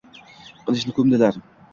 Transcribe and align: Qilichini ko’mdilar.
Qilichini 0.61 0.95
ko’mdilar. 1.01 1.37